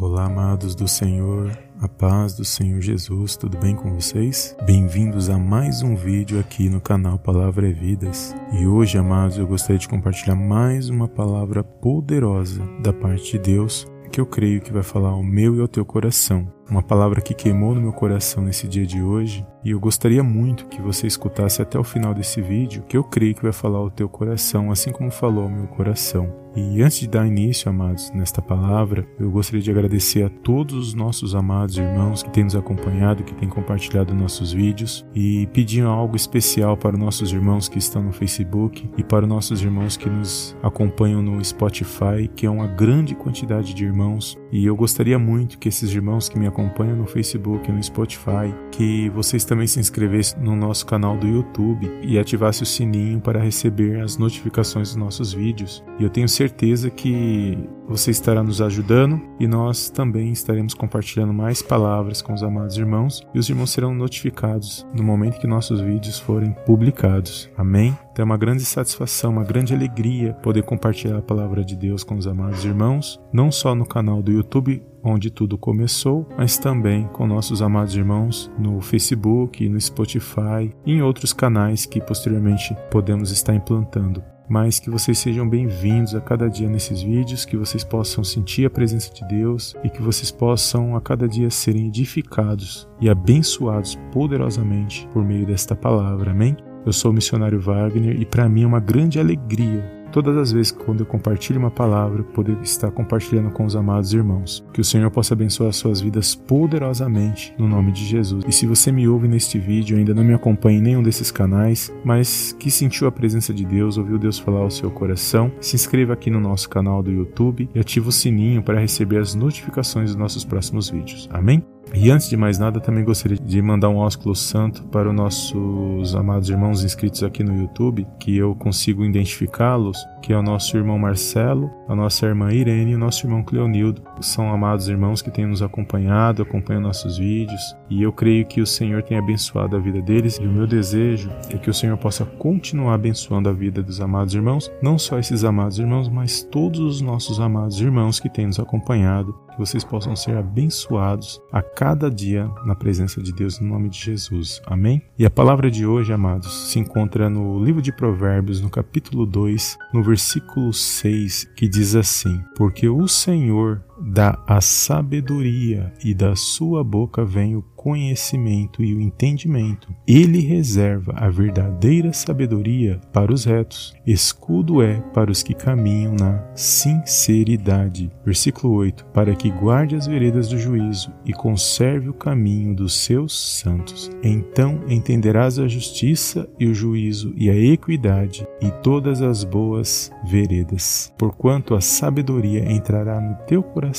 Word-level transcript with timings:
Olá, 0.00 0.24
amados 0.24 0.74
do 0.74 0.88
Senhor, 0.88 1.50
a 1.78 1.86
paz 1.86 2.32
do 2.32 2.42
Senhor 2.42 2.80
Jesus, 2.80 3.36
tudo 3.36 3.58
bem 3.58 3.76
com 3.76 3.92
vocês? 3.92 4.56
Bem-vindos 4.64 5.28
a 5.28 5.36
mais 5.36 5.82
um 5.82 5.94
vídeo 5.94 6.40
aqui 6.40 6.70
no 6.70 6.80
canal 6.80 7.18
Palavra 7.18 7.68
é 7.68 7.72
Vidas. 7.72 8.34
E 8.58 8.66
hoje, 8.66 8.96
amados, 8.96 9.36
eu 9.36 9.46
gostaria 9.46 9.76
de 9.76 9.86
compartilhar 9.86 10.36
mais 10.36 10.88
uma 10.88 11.06
palavra 11.06 11.62
poderosa 11.62 12.66
da 12.82 12.94
parte 12.94 13.32
de 13.32 13.40
Deus 13.40 13.86
que 14.10 14.18
eu 14.18 14.24
creio 14.24 14.62
que 14.62 14.72
vai 14.72 14.82
falar 14.82 15.10
ao 15.10 15.22
meu 15.22 15.54
e 15.56 15.60
ao 15.60 15.68
teu 15.68 15.84
coração. 15.84 16.50
Uma 16.70 16.84
palavra 16.84 17.20
que 17.20 17.34
queimou 17.34 17.74
no 17.74 17.80
meu 17.80 17.92
coração 17.92 18.44
nesse 18.44 18.68
dia 18.68 18.86
de 18.86 19.02
hoje 19.02 19.44
e 19.64 19.72
eu 19.72 19.80
gostaria 19.80 20.22
muito 20.22 20.66
que 20.66 20.80
você 20.80 21.06
escutasse 21.06 21.60
até 21.60 21.76
o 21.78 21.84
final 21.84 22.14
desse 22.14 22.40
vídeo, 22.40 22.84
que 22.88 22.96
eu 22.96 23.02
creio 23.02 23.34
que 23.34 23.42
vai 23.42 23.52
falar 23.52 23.78
ao 23.78 23.90
teu 23.90 24.08
coração, 24.08 24.70
assim 24.70 24.92
como 24.92 25.10
falou 25.10 25.44
ao 25.44 25.50
meu 25.50 25.66
coração. 25.66 26.32
E 26.56 26.82
antes 26.82 26.98
de 26.98 27.08
dar 27.08 27.26
início, 27.26 27.68
amados, 27.68 28.10
nesta 28.10 28.42
palavra, 28.42 29.06
eu 29.20 29.30
gostaria 29.30 29.60
de 29.60 29.70
agradecer 29.70 30.24
a 30.24 30.28
todos 30.28 30.88
os 30.88 30.94
nossos 30.94 31.34
amados 31.34 31.76
irmãos 31.76 32.24
que 32.24 32.30
têm 32.30 32.42
nos 32.42 32.56
acompanhado, 32.56 33.22
que 33.22 33.34
têm 33.34 33.48
compartilhado 33.48 34.14
nossos 34.14 34.52
vídeos 34.52 35.06
e 35.14 35.46
pedir 35.52 35.84
algo 35.84 36.16
especial 36.16 36.76
para 36.76 36.96
os 36.96 37.00
nossos 37.00 37.32
irmãos 37.32 37.68
que 37.68 37.78
estão 37.78 38.02
no 38.02 38.12
Facebook 38.12 38.90
e 38.96 39.04
para 39.04 39.24
os 39.24 39.28
nossos 39.28 39.62
irmãos 39.62 39.96
que 39.96 40.10
nos 40.10 40.56
acompanham 40.60 41.22
no 41.22 41.44
Spotify, 41.44 42.28
que 42.34 42.46
é 42.46 42.50
uma 42.50 42.66
grande 42.66 43.14
quantidade 43.14 43.72
de 43.72 43.84
irmãos. 43.84 44.36
E 44.50 44.66
eu 44.66 44.74
gostaria 44.74 45.20
muito 45.20 45.56
que 45.56 45.68
esses 45.68 45.94
irmãos 45.94 46.28
que 46.28 46.36
me 46.36 46.48
acompanham 46.48 46.59
no 46.62 47.06
Facebook 47.06 47.70
no 47.70 47.82
Spotify, 47.82 48.54
que 48.70 49.08
vocês 49.10 49.44
também 49.44 49.66
se 49.66 49.80
inscrevessem 49.80 50.40
no 50.42 50.56
nosso 50.56 50.86
canal 50.86 51.16
do 51.16 51.26
YouTube 51.26 51.90
e 52.02 52.18
ativasse 52.18 52.62
o 52.62 52.66
sininho 52.66 53.20
para 53.20 53.40
receber 53.40 54.00
as 54.00 54.16
notificações 54.16 54.88
dos 54.88 54.96
nossos 54.96 55.32
vídeos. 55.32 55.84
E 55.98 56.04
eu 56.04 56.10
tenho 56.10 56.28
certeza 56.28 56.90
que 56.90 57.58
você 57.88 58.10
estará 58.10 58.42
nos 58.42 58.60
ajudando 58.60 59.20
e 59.38 59.46
nós 59.46 59.90
também 59.90 60.30
estaremos 60.30 60.74
compartilhando 60.74 61.32
mais 61.32 61.62
palavras 61.62 62.22
com 62.22 62.32
os 62.32 62.42
amados 62.42 62.76
irmãos 62.76 63.26
e 63.34 63.38
os 63.38 63.48
irmãos 63.48 63.70
serão 63.70 63.94
notificados 63.94 64.86
no 64.94 65.02
momento 65.02 65.40
que 65.40 65.46
nossos 65.46 65.80
vídeos 65.80 66.18
forem 66.18 66.52
publicados. 66.64 67.50
Amém? 67.56 67.96
Então 68.20 68.26
é 68.26 68.32
uma 68.32 68.36
grande 68.36 68.66
satisfação, 68.66 69.32
uma 69.32 69.44
grande 69.44 69.72
alegria 69.72 70.34
poder 70.42 70.62
compartilhar 70.62 71.16
a 71.16 71.22
palavra 71.22 71.64
de 71.64 71.74
Deus 71.74 72.04
com 72.04 72.18
os 72.18 72.26
amados 72.26 72.66
irmãos, 72.66 73.18
não 73.32 73.50
só 73.50 73.74
no 73.74 73.86
canal 73.86 74.22
do 74.22 74.30
YouTube 74.30 74.82
onde 75.02 75.30
tudo 75.30 75.56
começou, 75.56 76.28
mas 76.36 76.58
também 76.58 77.08
com 77.14 77.26
nossos 77.26 77.62
amados 77.62 77.96
irmãos 77.96 78.52
no 78.58 78.78
Facebook, 78.82 79.66
no 79.66 79.80
Spotify 79.80 80.70
e 80.84 80.92
em 80.92 81.00
outros 81.00 81.32
canais 81.32 81.86
que 81.86 81.98
posteriormente 81.98 82.76
podemos 82.90 83.30
estar 83.30 83.54
implantando 83.54 84.22
mas 84.46 84.80
que 84.80 84.90
vocês 84.90 85.16
sejam 85.16 85.48
bem-vindos 85.48 86.12
a 86.12 86.20
cada 86.20 86.50
dia 86.50 86.68
nesses 86.68 87.00
vídeos, 87.00 87.44
que 87.44 87.56
vocês 87.56 87.84
possam 87.84 88.24
sentir 88.24 88.66
a 88.66 88.70
presença 88.70 89.14
de 89.14 89.24
Deus 89.28 89.76
e 89.84 89.88
que 89.88 90.02
vocês 90.02 90.32
possam 90.32 90.96
a 90.96 91.00
cada 91.00 91.28
dia 91.28 91.48
serem 91.50 91.86
edificados 91.86 92.88
e 93.00 93.08
abençoados 93.08 93.96
poderosamente 94.12 95.08
por 95.12 95.24
meio 95.24 95.46
desta 95.46 95.76
palavra. 95.76 96.32
Amém? 96.32 96.56
Eu 96.84 96.92
sou 96.92 97.10
o 97.10 97.14
missionário 97.14 97.60
Wagner 97.60 98.20
e 98.20 98.24
para 98.24 98.48
mim 98.48 98.62
é 98.62 98.66
uma 98.66 98.80
grande 98.80 99.18
alegria 99.18 100.00
todas 100.10 100.36
as 100.36 100.52
vezes 100.52 100.72
que 100.72 100.84
quando 100.84 101.00
eu 101.00 101.06
compartilho 101.06 101.58
uma 101.58 101.70
palavra, 101.70 102.22
poder 102.22 102.56
estar 102.62 102.90
compartilhando 102.90 103.50
com 103.50 103.64
os 103.64 103.76
amados 103.76 104.12
irmãos. 104.12 104.64
Que 104.72 104.80
o 104.80 104.84
Senhor 104.84 105.10
possa 105.10 105.34
abençoar 105.34 105.72
suas 105.72 106.00
vidas 106.00 106.34
poderosamente 106.34 107.54
no 107.58 107.68
nome 107.68 107.92
de 107.92 108.04
Jesus. 108.04 108.44
E 108.46 108.52
se 108.52 108.66
você 108.66 108.92
me 108.92 109.08
ouve 109.08 109.28
neste 109.28 109.58
vídeo, 109.58 109.96
ainda 109.96 110.14
não 110.14 110.24
me 110.24 110.34
acompanha 110.34 110.78
em 110.78 110.82
nenhum 110.82 111.02
desses 111.02 111.30
canais, 111.30 111.92
mas 112.04 112.54
que 112.58 112.70
sentiu 112.70 113.06
a 113.06 113.12
presença 113.12 113.52
de 113.54 113.64
Deus, 113.64 113.96
ouviu 113.96 114.18
Deus 114.18 114.38
falar 114.38 114.60
ao 114.60 114.70
seu 114.70 114.90
coração, 114.90 115.50
se 115.60 115.76
inscreva 115.76 116.12
aqui 116.12 116.30
no 116.30 116.40
nosso 116.40 116.68
canal 116.68 117.02
do 117.02 117.10
YouTube 117.10 117.68
e 117.74 117.78
ative 117.78 118.08
o 118.08 118.12
sininho 118.12 118.62
para 118.62 118.80
receber 118.80 119.18
as 119.18 119.34
notificações 119.34 120.10
dos 120.10 120.16
nossos 120.16 120.44
próximos 120.44 120.90
vídeos. 120.90 121.28
Amém? 121.32 121.64
E 121.92 122.10
antes 122.10 122.28
de 122.28 122.36
mais 122.36 122.58
nada, 122.58 122.80
também 122.80 123.04
gostaria 123.04 123.36
de 123.36 123.60
mandar 123.60 123.88
um 123.88 123.96
ósculo 123.96 124.34
santo 124.34 124.84
para 124.84 125.08
os 125.08 125.14
nossos 125.14 126.14
amados 126.14 126.48
irmãos 126.48 126.84
inscritos 126.84 127.22
aqui 127.22 127.42
no 127.42 127.60
YouTube, 127.60 128.06
que 128.18 128.36
eu 128.36 128.54
consigo 128.54 129.04
identificá-los, 129.04 129.98
que 130.22 130.32
é 130.32 130.38
o 130.38 130.42
nosso 130.42 130.76
irmão 130.76 130.98
Marcelo, 130.98 131.70
a 131.88 131.94
nossa 131.94 132.26
irmã 132.26 132.52
Irene 132.52 132.92
e 132.92 132.94
o 132.94 132.98
nosso 132.98 133.26
irmão 133.26 133.42
Cleonildo. 133.42 134.02
São 134.20 134.52
amados 134.52 134.88
irmãos 134.88 135.20
que 135.20 135.30
têm 135.30 135.46
nos 135.46 135.62
acompanhado, 135.62 136.42
acompanham 136.42 136.80
nossos 136.80 137.18
vídeos, 137.18 137.60
e 137.88 138.02
eu 138.02 138.12
creio 138.12 138.46
que 138.46 138.60
o 138.60 138.66
Senhor 138.66 139.02
tem 139.02 139.18
abençoado 139.18 139.76
a 139.76 139.80
vida 139.80 140.00
deles, 140.00 140.38
e 140.40 140.46
o 140.46 140.52
meu 140.52 140.66
desejo 140.66 141.28
é 141.50 141.58
que 141.58 141.70
o 141.70 141.74
Senhor 141.74 141.96
possa 141.96 142.24
continuar 142.24 142.94
abençoando 142.94 143.48
a 143.48 143.52
vida 143.52 143.82
dos 143.82 144.00
amados 144.00 144.34
irmãos, 144.34 144.70
não 144.80 144.96
só 144.96 145.18
esses 145.18 145.42
amados 145.42 145.78
irmãos, 145.78 146.08
mas 146.08 146.42
todos 146.42 146.78
os 146.78 147.00
nossos 147.00 147.40
amados 147.40 147.80
irmãos 147.80 148.20
que 148.20 148.30
têm 148.30 148.46
nos 148.46 148.60
acompanhado, 148.60 149.34
vocês 149.60 149.84
possam 149.84 150.16
ser 150.16 150.38
abençoados 150.38 151.38
a 151.52 151.60
cada 151.60 152.10
dia 152.10 152.50
na 152.64 152.74
presença 152.74 153.22
de 153.22 153.30
Deus, 153.30 153.60
no 153.60 153.68
nome 153.68 153.90
de 153.90 153.98
Jesus. 153.98 154.62
Amém? 154.64 155.02
E 155.18 155.26
a 155.26 155.30
palavra 155.30 155.70
de 155.70 155.84
hoje, 155.84 156.14
amados, 156.14 156.70
se 156.70 156.78
encontra 156.78 157.28
no 157.28 157.62
livro 157.62 157.82
de 157.82 157.92
Provérbios, 157.92 158.62
no 158.62 158.70
capítulo 158.70 159.26
2, 159.26 159.76
no 159.92 160.02
versículo 160.02 160.72
6, 160.72 161.52
que 161.54 161.68
diz 161.68 161.94
assim: 161.94 162.42
Porque 162.56 162.88
o 162.88 163.06
Senhor 163.06 163.84
dá 164.00 164.38
a 164.46 164.60
sabedoria 164.60 165.92
e 166.02 166.14
da 166.14 166.34
sua 166.34 166.82
boca 166.82 167.24
vem 167.24 167.54
o 167.54 167.62
conhecimento 167.62 168.82
e 168.82 168.94
o 168.94 169.00
entendimento. 169.00 169.88
Ele 170.06 170.40
reserva 170.40 171.12
a 171.16 171.28
verdadeira 171.28 172.12
sabedoria 172.12 173.00
para 173.12 173.32
os 173.32 173.44
retos, 173.44 173.94
escudo 174.06 174.82
é 174.82 175.00
para 175.14 175.30
os 175.30 175.42
que 175.42 175.54
caminham 175.54 176.14
na 176.14 176.42
sinceridade. 176.54 178.10
Versículo 178.24 178.74
8: 178.74 179.06
Para 179.06 179.34
que 179.34 179.50
guarde 179.50 179.96
as 179.96 180.06
veredas 180.06 180.48
do 180.48 180.58
juízo 180.58 181.12
e 181.24 181.32
conserve 181.32 182.08
o 182.08 182.14
caminho 182.14 182.74
dos 182.74 183.04
seus 183.04 183.60
santos. 183.60 184.10
Então 184.22 184.80
entenderás 184.88 185.58
a 185.58 185.68
justiça 185.68 186.48
e 186.58 186.66
o 186.66 186.74
juízo 186.74 187.32
e 187.36 187.48
a 187.48 187.56
equidade 187.56 188.46
e 188.60 188.70
todas 188.82 189.22
as 189.22 189.44
boas 189.44 190.10
veredas. 190.24 191.12
Porquanto 191.18 191.74
a 191.74 191.80
sabedoria 191.80 192.70
entrará 192.70 193.20
no 193.20 193.34
teu 193.46 193.62
coração 193.62 193.89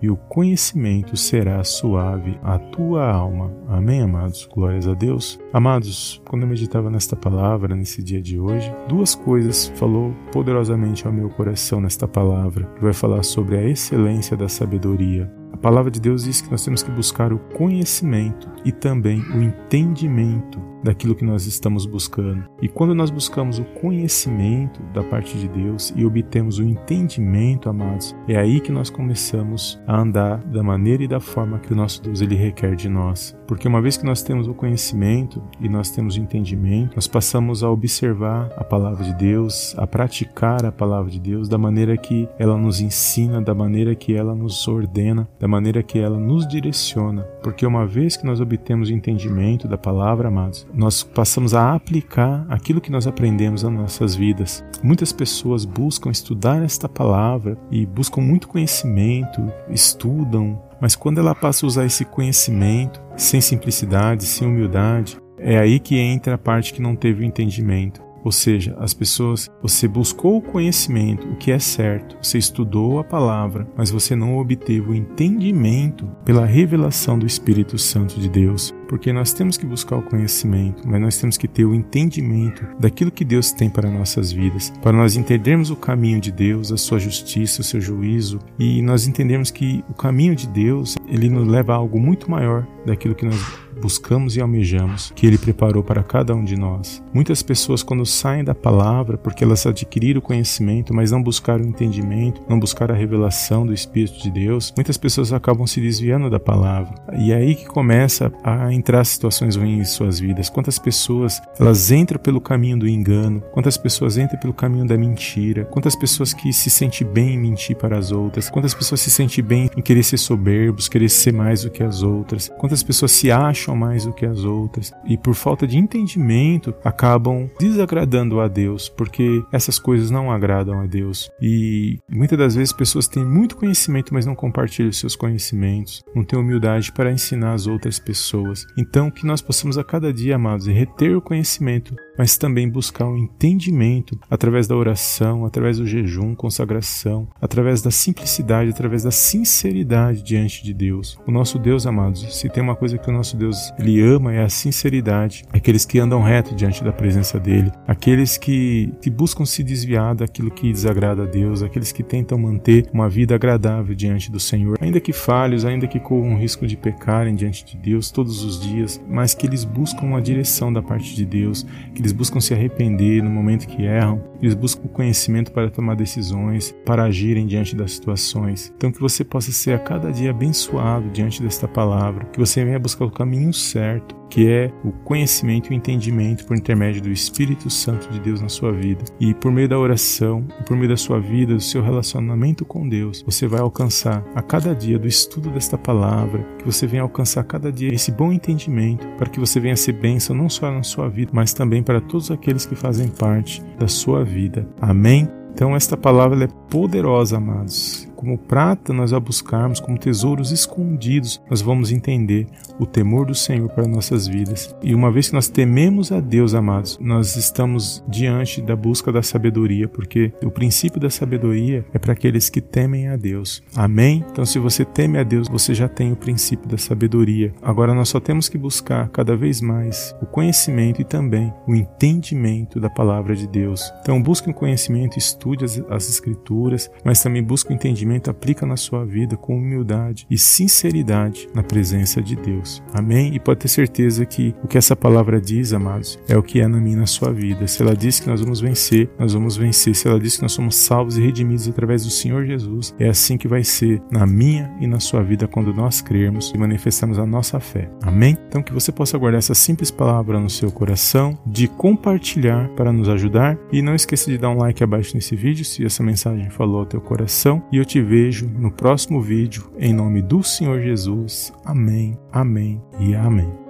e 0.00 0.10
o 0.10 0.16
conhecimento 0.16 1.16
será 1.16 1.62
suave 1.64 2.38
à 2.42 2.58
tua 2.58 3.10
alma. 3.10 3.52
Amém, 3.68 4.02
amados? 4.02 4.48
Glórias 4.52 4.86
a 4.86 4.94
Deus. 4.94 5.38
Amados, 5.52 6.20
quando 6.28 6.42
eu 6.42 6.48
meditava 6.48 6.90
nesta 6.90 7.16
palavra, 7.16 7.74
nesse 7.74 8.02
dia 8.02 8.20
de 8.20 8.38
hoje, 8.38 8.72
duas 8.88 9.14
coisas 9.14 9.68
falou 9.76 10.14
poderosamente 10.32 11.06
ao 11.06 11.12
meu 11.12 11.28
coração 11.28 11.80
nesta 11.80 12.08
palavra, 12.08 12.64
que 12.76 12.82
vai 12.82 12.92
falar 12.92 13.22
sobre 13.22 13.56
a 13.56 13.64
excelência 13.68 14.36
da 14.36 14.48
sabedoria. 14.48 15.32
A 15.52 15.56
palavra 15.56 15.90
de 15.90 16.00
Deus 16.00 16.24
diz 16.24 16.40
que 16.40 16.50
nós 16.50 16.64
temos 16.64 16.82
que 16.82 16.90
buscar 16.90 17.32
o 17.32 17.38
conhecimento 17.38 18.50
e 18.64 18.72
também 18.72 19.20
o 19.20 19.42
entendimento 19.42 20.71
daquilo 20.82 21.14
que 21.14 21.24
nós 21.24 21.46
estamos 21.46 21.86
buscando. 21.86 22.44
E 22.60 22.68
quando 22.68 22.94
nós 22.94 23.10
buscamos 23.10 23.58
o 23.58 23.64
conhecimento 23.64 24.82
da 24.92 25.02
parte 25.02 25.38
de 25.38 25.48
Deus 25.48 25.92
e 25.96 26.04
obtemos 26.04 26.58
o 26.58 26.64
entendimento, 26.64 27.68
amados, 27.68 28.14
é 28.28 28.36
aí 28.36 28.60
que 28.60 28.72
nós 28.72 28.90
começamos 28.90 29.80
a 29.86 30.00
andar 30.00 30.38
da 30.38 30.62
maneira 30.62 31.02
e 31.02 31.08
da 31.08 31.20
forma 31.20 31.58
que 31.58 31.72
o 31.72 31.76
nosso 31.76 32.02
Deus 32.02 32.20
ele 32.20 32.34
requer 32.34 32.74
de 32.74 32.88
nós. 32.88 33.36
Porque 33.46 33.68
uma 33.68 33.82
vez 33.82 33.96
que 33.96 34.04
nós 34.04 34.22
temos 34.22 34.48
o 34.48 34.54
conhecimento 34.54 35.42
e 35.60 35.68
nós 35.68 35.90
temos 35.90 36.16
o 36.16 36.20
entendimento, 36.20 36.96
nós 36.96 37.06
passamos 37.06 37.62
a 37.62 37.70
observar 37.70 38.50
a 38.56 38.64
palavra 38.64 39.04
de 39.04 39.14
Deus, 39.14 39.74
a 39.76 39.86
praticar 39.86 40.64
a 40.64 40.72
palavra 40.72 41.10
de 41.10 41.20
Deus 41.20 41.48
da 41.48 41.58
maneira 41.58 41.96
que 41.96 42.28
ela 42.38 42.56
nos 42.56 42.80
ensina, 42.80 43.40
da 43.42 43.54
maneira 43.54 43.94
que 43.94 44.14
ela 44.14 44.34
nos 44.34 44.66
ordena, 44.66 45.28
da 45.38 45.46
maneira 45.46 45.82
que 45.82 45.98
ela 45.98 46.18
nos 46.18 46.46
direciona. 46.46 47.22
Porque 47.42 47.66
uma 47.66 47.86
vez 47.86 48.16
que 48.16 48.26
nós 48.26 48.40
obtemos 48.40 48.88
o 48.88 48.92
entendimento 48.92 49.68
da 49.68 49.76
palavra, 49.76 50.28
amados, 50.28 50.66
nós 50.74 51.02
passamos 51.02 51.54
a 51.54 51.74
aplicar 51.74 52.46
aquilo 52.48 52.80
que 52.80 52.90
nós 52.90 53.06
aprendemos 53.06 53.62
nas 53.62 53.72
nossas 53.72 54.14
vidas. 54.14 54.64
Muitas 54.82 55.12
pessoas 55.12 55.64
buscam 55.64 56.10
estudar 56.10 56.62
esta 56.62 56.88
palavra 56.88 57.58
e 57.70 57.84
buscam 57.86 58.20
muito 58.20 58.48
conhecimento, 58.48 59.40
estudam, 59.68 60.60
mas 60.80 60.96
quando 60.96 61.18
ela 61.18 61.34
passa 61.34 61.64
a 61.64 61.68
usar 61.68 61.84
esse 61.84 62.04
conhecimento 62.04 63.00
sem 63.16 63.40
simplicidade, 63.40 64.24
sem 64.24 64.48
humildade, 64.48 65.18
é 65.38 65.58
aí 65.58 65.78
que 65.78 65.98
entra 65.98 66.34
a 66.34 66.38
parte 66.38 66.72
que 66.72 66.82
não 66.82 66.96
teve 66.96 67.22
o 67.22 67.26
entendimento. 67.26 68.02
Ou 68.24 68.30
seja, 68.30 68.76
as 68.78 68.94
pessoas, 68.94 69.50
você 69.60 69.88
buscou 69.88 70.36
o 70.36 70.42
conhecimento, 70.42 71.26
o 71.28 71.36
que 71.36 71.50
é 71.50 71.58
certo, 71.58 72.16
você 72.22 72.38
estudou 72.38 72.98
a 72.98 73.04
palavra, 73.04 73.66
mas 73.76 73.90
você 73.90 74.14
não 74.14 74.38
obteve 74.38 74.90
o 74.90 74.94
entendimento 74.94 76.06
pela 76.24 76.46
revelação 76.46 77.18
do 77.18 77.26
Espírito 77.26 77.76
Santo 77.78 78.18
de 78.20 78.28
Deus. 78.28 78.72
Porque 78.88 79.12
nós 79.12 79.32
temos 79.32 79.56
que 79.56 79.64
buscar 79.64 79.96
o 79.96 80.02
conhecimento, 80.02 80.86
mas 80.86 81.00
nós 81.00 81.16
temos 81.16 81.38
que 81.38 81.48
ter 81.48 81.64
o 81.64 81.74
entendimento 81.74 82.66
daquilo 82.78 83.10
que 83.10 83.24
Deus 83.24 83.50
tem 83.50 83.70
para 83.70 83.90
nossas 83.90 84.30
vidas, 84.30 84.70
para 84.82 84.92
nós 84.92 85.16
entendermos 85.16 85.70
o 85.70 85.76
caminho 85.76 86.20
de 86.20 86.30
Deus, 86.30 86.70
a 86.70 86.76
sua 86.76 86.98
justiça, 86.98 87.62
o 87.62 87.64
seu 87.64 87.80
juízo, 87.80 88.38
e 88.58 88.82
nós 88.82 89.06
entendermos 89.06 89.50
que 89.50 89.82
o 89.88 89.94
caminho 89.94 90.36
de 90.36 90.46
Deus, 90.46 90.96
ele 91.08 91.30
nos 91.30 91.48
leva 91.48 91.72
a 91.72 91.76
algo 91.76 91.98
muito 91.98 92.30
maior 92.30 92.66
daquilo 92.84 93.14
que 93.14 93.24
nós 93.24 93.40
buscamos 93.82 94.36
e 94.36 94.40
almejamos, 94.40 95.12
que 95.14 95.26
Ele 95.26 95.36
preparou 95.36 95.82
para 95.82 96.04
cada 96.04 96.34
um 96.34 96.44
de 96.44 96.56
nós. 96.56 97.02
Muitas 97.12 97.42
pessoas, 97.42 97.82
quando 97.82 98.06
saem 98.06 98.44
da 98.44 98.54
palavra, 98.54 99.18
porque 99.18 99.42
elas 99.42 99.66
adquiriram 99.66 100.20
o 100.20 100.22
conhecimento, 100.22 100.94
mas 100.94 101.10
não 101.10 101.20
buscaram 101.20 101.64
o 101.64 101.68
entendimento, 101.68 102.40
não 102.48 102.60
buscaram 102.60 102.94
a 102.94 102.98
revelação 102.98 103.66
do 103.66 103.74
Espírito 103.74 104.22
de 104.22 104.30
Deus, 104.30 104.72
muitas 104.76 104.96
pessoas 104.96 105.32
acabam 105.32 105.66
se 105.66 105.80
desviando 105.80 106.30
da 106.30 106.38
palavra. 106.38 106.94
E 107.18 107.32
é 107.32 107.36
aí 107.36 107.56
que 107.56 107.66
começa 107.66 108.32
a 108.44 108.72
entrar 108.72 109.04
situações 109.04 109.56
ruins 109.56 109.80
em 109.80 109.84
suas 109.84 110.20
vidas. 110.20 110.48
Quantas 110.48 110.78
pessoas 110.78 111.40
elas 111.58 111.90
entram 111.90 112.20
pelo 112.20 112.40
caminho 112.40 112.78
do 112.78 112.88
engano, 112.88 113.42
quantas 113.52 113.76
pessoas 113.76 114.16
entram 114.16 114.38
pelo 114.38 114.54
caminho 114.54 114.86
da 114.86 114.96
mentira, 114.96 115.64
quantas 115.64 115.96
pessoas 115.96 116.32
que 116.32 116.52
se 116.52 116.70
sentem 116.70 117.06
bem 117.06 117.34
em 117.34 117.38
mentir 117.38 117.76
para 117.76 117.98
as 117.98 118.12
outras, 118.12 118.48
quantas 118.48 118.74
pessoas 118.74 119.00
se 119.00 119.10
sentem 119.10 119.42
bem 119.42 119.68
em 119.76 119.82
querer 119.82 120.02
ser 120.02 120.18
soberbos, 120.18 120.88
querer 120.88 121.08
ser 121.08 121.32
mais 121.32 121.62
do 121.62 121.70
que 121.70 121.82
as 121.82 122.02
outras, 122.02 122.50
quantas 122.58 122.82
pessoas 122.82 123.12
se 123.12 123.30
acham 123.30 123.71
mais 123.74 124.04
do 124.04 124.12
que 124.12 124.26
as 124.26 124.44
outras 124.44 124.92
e 125.04 125.16
por 125.16 125.34
falta 125.34 125.66
de 125.66 125.78
entendimento 125.78 126.74
acabam 126.84 127.50
desagradando 127.58 128.40
a 128.40 128.48
Deus, 128.48 128.88
porque 128.88 129.42
essas 129.52 129.78
coisas 129.78 130.10
não 130.10 130.30
agradam 130.30 130.80
a 130.80 130.86
Deus. 130.86 131.30
E 131.40 131.98
muitas 132.10 132.38
das 132.38 132.54
vezes 132.54 132.72
pessoas 132.72 133.08
têm 133.08 133.24
muito 133.24 133.56
conhecimento, 133.56 134.12
mas 134.12 134.26
não 134.26 134.34
compartilham 134.34 134.92
seus 134.92 135.16
conhecimentos, 135.16 136.02
não 136.14 136.24
têm 136.24 136.38
humildade 136.38 136.92
para 136.92 137.12
ensinar 137.12 137.52
as 137.52 137.66
outras 137.66 137.98
pessoas. 137.98 138.66
Então, 138.76 139.10
que 139.10 139.26
nós 139.26 139.40
possamos 139.40 139.78
a 139.78 139.84
cada 139.84 140.12
dia, 140.12 140.36
amados, 140.36 140.66
reter 140.66 141.16
o 141.16 141.22
conhecimento, 141.22 141.94
mas 142.16 142.36
também 142.36 142.68
buscar 142.68 143.06
o 143.06 143.16
entendimento 143.16 144.18
através 144.30 144.66
da 144.66 144.76
oração, 144.76 145.44
através 145.44 145.78
do 145.78 145.86
jejum, 145.86 146.34
consagração, 146.34 147.28
através 147.40 147.82
da 147.82 147.90
simplicidade, 147.90 148.70
através 148.70 149.02
da 149.02 149.10
sinceridade 149.10 150.22
diante 150.22 150.62
de 150.62 150.74
Deus. 150.74 151.18
O 151.26 151.30
nosso 151.30 151.58
Deus, 151.58 151.86
amados, 151.86 152.38
se 152.38 152.48
tem 152.48 152.62
uma 152.62 152.76
coisa 152.76 152.98
que 152.98 153.08
o 153.08 153.12
nosso 153.12 153.36
Deus 153.36 153.72
ele 153.78 154.00
ama 154.00 154.32
é 154.32 154.42
a 154.42 154.48
sinceridade. 154.48 155.44
Aqueles 155.52 155.84
que 155.84 155.98
andam 155.98 156.22
reto 156.22 156.54
diante 156.54 156.84
da 156.84 156.92
presença 156.92 157.38
dele, 157.38 157.70
aqueles 157.86 158.36
que, 158.36 158.92
que 159.00 159.10
buscam 159.10 159.44
se 159.44 159.62
desviar 159.62 160.14
daquilo 160.14 160.50
que 160.50 160.72
desagrada 160.72 161.22
a 161.22 161.26
Deus, 161.26 161.62
aqueles 161.62 161.92
que 161.92 162.02
tentam 162.02 162.38
manter 162.38 162.88
uma 162.92 163.08
vida 163.08 163.34
agradável 163.34 163.94
diante 163.94 164.30
do 164.30 164.40
Senhor, 164.40 164.76
ainda 164.80 165.00
que 165.00 165.12
falhos, 165.12 165.64
ainda 165.64 165.86
que 165.86 166.00
corram 166.00 166.34
o 166.34 166.38
risco 166.38 166.66
de 166.66 166.76
pecarem 166.76 167.34
diante 167.34 167.64
de 167.64 167.76
Deus 167.76 168.10
todos 168.10 168.44
os 168.44 168.60
dias, 168.60 169.00
mas 169.08 169.34
que 169.34 169.46
eles 169.46 169.64
buscam 169.64 170.06
uma 170.06 170.20
direção 170.20 170.72
da 170.72 170.82
parte 170.82 171.14
de 171.14 171.24
Deus, 171.24 171.66
que 171.94 172.01
eles 172.02 172.10
buscam 172.10 172.40
se 172.40 172.52
arrepender 172.52 173.22
no 173.22 173.30
momento 173.30 173.68
que 173.68 173.84
erram, 173.84 174.20
eles 174.42 174.54
buscam 174.54 174.88
conhecimento 174.88 175.52
para 175.52 175.70
tomar 175.70 175.94
decisões, 175.94 176.74
para 176.84 177.04
agirem 177.04 177.46
diante 177.46 177.76
das 177.76 177.92
situações. 177.92 178.72
Então 178.76 178.90
que 178.90 179.00
você 179.00 179.22
possa 179.22 179.52
ser 179.52 179.74
a 179.74 179.78
cada 179.78 180.10
dia 180.10 180.30
abençoado 180.30 181.08
diante 181.10 181.40
desta 181.40 181.68
palavra, 181.68 182.24
que 182.24 182.40
você 182.40 182.64
venha 182.64 182.78
buscar 182.78 183.04
o 183.04 183.10
caminho 183.10 183.52
certo, 183.52 184.16
que 184.32 184.48
é 184.48 184.72
o 184.82 184.90
conhecimento 184.90 185.70
e 185.70 185.74
o 185.74 185.76
entendimento 185.76 186.46
por 186.46 186.56
intermédio 186.56 187.02
do 187.02 187.10
Espírito 187.10 187.68
Santo 187.68 188.08
de 188.08 188.18
Deus 188.18 188.40
na 188.40 188.48
sua 188.48 188.72
vida. 188.72 189.04
E 189.20 189.34
por 189.34 189.52
meio 189.52 189.68
da 189.68 189.78
oração, 189.78 190.42
por 190.66 190.74
meio 190.74 190.88
da 190.88 190.96
sua 190.96 191.20
vida, 191.20 191.52
do 191.52 191.60
seu 191.60 191.82
relacionamento 191.82 192.64
com 192.64 192.88
Deus, 192.88 193.22
você 193.26 193.46
vai 193.46 193.60
alcançar 193.60 194.24
a 194.34 194.40
cada 194.40 194.74
dia 194.74 194.98
do 194.98 195.06
estudo 195.06 195.50
desta 195.50 195.76
palavra, 195.76 196.42
que 196.58 196.64
você 196.64 196.86
venha 196.86 197.02
alcançar 197.02 197.42
a 197.42 197.44
cada 197.44 197.70
dia 197.70 197.92
esse 197.92 198.10
bom 198.10 198.32
entendimento, 198.32 199.06
para 199.18 199.28
que 199.28 199.38
você 199.38 199.60
venha 199.60 199.76
ser 199.76 199.92
bênção 199.92 200.34
não 200.34 200.48
só 200.48 200.72
na 200.72 200.82
sua 200.82 201.10
vida, 201.10 201.30
mas 201.34 201.52
também 201.52 201.82
para 201.82 202.00
todos 202.00 202.30
aqueles 202.30 202.64
que 202.64 202.74
fazem 202.74 203.08
parte 203.08 203.62
da 203.78 203.86
sua 203.86 204.24
vida. 204.24 204.66
Amém? 204.80 205.28
Então 205.52 205.76
esta 205.76 205.94
palavra 205.94 206.42
é 206.42 206.48
poderosa, 206.70 207.36
amados 207.36 208.10
como 208.22 208.38
prata 208.38 208.92
nós 208.92 209.12
a 209.12 209.18
buscarmos, 209.18 209.80
como 209.80 209.98
tesouros 209.98 210.52
escondidos, 210.52 211.42
nós 211.50 211.60
vamos 211.60 211.90
entender 211.90 212.46
o 212.78 212.86
temor 212.86 213.26
do 213.26 213.34
Senhor 213.34 213.68
para 213.68 213.84
nossas 213.84 214.28
vidas. 214.28 214.72
E 214.80 214.94
uma 214.94 215.10
vez 215.10 215.28
que 215.28 215.34
nós 215.34 215.48
tememos 215.48 216.12
a 216.12 216.20
Deus, 216.20 216.54
amados, 216.54 216.96
nós 217.00 217.34
estamos 217.34 218.02
diante 218.06 218.62
da 218.62 218.76
busca 218.76 219.10
da 219.10 219.24
sabedoria, 219.24 219.88
porque 219.88 220.32
o 220.40 220.52
princípio 220.52 221.00
da 221.00 221.10
sabedoria 221.10 221.84
é 221.92 221.98
para 221.98 222.12
aqueles 222.12 222.48
que 222.48 222.60
temem 222.60 223.08
a 223.08 223.16
Deus. 223.16 223.60
Amém? 223.74 224.24
Então, 224.30 224.46
se 224.46 224.60
você 224.60 224.84
teme 224.84 225.18
a 225.18 225.24
Deus, 225.24 225.48
você 225.48 225.74
já 225.74 225.88
tem 225.88 226.12
o 226.12 226.16
princípio 226.16 226.68
da 226.68 226.78
sabedoria. 226.78 227.52
Agora, 227.60 227.92
nós 227.92 228.08
só 228.08 228.20
temos 228.20 228.48
que 228.48 228.56
buscar 228.56 229.08
cada 229.08 229.36
vez 229.36 229.60
mais 229.60 230.14
o 230.22 230.26
conhecimento 230.26 231.02
e 231.02 231.04
também 231.04 231.52
o 231.66 231.74
entendimento 231.74 232.78
da 232.78 232.88
palavra 232.88 233.34
de 233.34 233.48
Deus. 233.48 233.92
Então, 234.00 234.22
busque 234.22 234.48
o 234.48 234.54
conhecimento, 234.54 235.18
estude 235.18 235.64
as, 235.64 235.82
as 235.90 236.08
Escrituras, 236.08 236.88
mas 237.04 237.20
também 237.20 237.42
busque 237.42 237.72
o 237.72 237.74
entendimento 237.74 238.11
conhecimento 238.12 238.30
aplica 238.30 238.66
na 238.66 238.76
sua 238.76 239.04
vida 239.04 239.36
com 239.36 239.56
humildade 239.56 240.26
e 240.30 240.36
sinceridade 240.36 241.48
na 241.54 241.62
presença 241.62 242.20
de 242.20 242.36
Deus. 242.36 242.82
Amém? 242.92 243.34
E 243.34 243.40
pode 243.40 243.60
ter 243.60 243.68
certeza 243.68 244.26
que 244.26 244.54
o 244.62 244.68
que 244.68 244.76
essa 244.76 244.94
palavra 244.94 245.40
diz, 245.40 245.72
amados, 245.72 246.18
é 246.28 246.36
o 246.36 246.42
que 246.42 246.60
é 246.60 246.68
na 246.68 246.78
minha 246.78 246.96
na 246.96 247.06
sua 247.06 247.32
vida. 247.32 247.66
Se 247.66 247.82
ela 247.82 247.96
diz 247.96 248.20
que 248.20 248.28
nós 248.28 248.40
vamos 248.40 248.60
vencer, 248.60 249.08
nós 249.18 249.32
vamos 249.32 249.56
vencer. 249.56 249.94
Se 249.94 250.08
ela 250.08 250.20
diz 250.20 250.36
que 250.36 250.42
nós 250.42 250.52
somos 250.52 250.76
salvos 250.76 251.16
e 251.16 251.22
redimidos 251.22 251.68
através 251.68 252.04
do 252.04 252.10
Senhor 252.10 252.44
Jesus, 252.44 252.94
é 252.98 253.08
assim 253.08 253.38
que 253.38 253.48
vai 253.48 253.64
ser 253.64 254.02
na 254.10 254.26
minha 254.26 254.74
e 254.80 254.86
na 254.86 255.00
sua 255.00 255.22
vida 255.22 255.48
quando 255.48 255.72
nós 255.72 256.00
crermos 256.00 256.52
e 256.54 256.58
manifestamos 256.58 257.18
a 257.18 257.26
nossa 257.26 257.58
fé. 257.60 257.90
Amém? 258.02 258.36
Então 258.48 258.62
que 258.62 258.72
você 258.72 258.92
possa 258.92 259.16
guardar 259.16 259.38
essa 259.38 259.54
simples 259.54 259.90
palavra 259.90 260.38
no 260.38 260.50
seu 260.50 260.70
coração, 260.70 261.38
de 261.46 261.68
compartilhar 261.68 262.68
para 262.70 262.92
nos 262.92 263.08
ajudar 263.08 263.58
e 263.72 263.80
não 263.80 263.94
esqueça 263.94 264.30
de 264.30 264.38
dar 264.38 264.50
um 264.50 264.58
like 264.58 264.82
abaixo 264.82 265.14
nesse 265.14 265.34
vídeo 265.34 265.64
se 265.64 265.84
essa 265.84 266.02
mensagem 266.02 266.50
falou 266.50 266.80
ao 266.80 266.86
teu 266.86 267.00
coração 267.00 267.62
e 267.70 267.76
eu 267.76 267.84
te 267.84 268.01
vejo 268.02 268.48
no 268.48 268.70
próximo 268.70 269.20
vídeo, 269.20 269.70
em 269.78 269.92
nome 269.92 270.22
do 270.22 270.42
Senhor 270.42 270.80
Jesus. 270.80 271.52
Amém, 271.64 272.18
amém 272.32 272.82
e 272.98 273.14
amém. 273.14 273.61